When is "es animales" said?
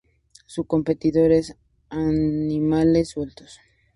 1.31-3.09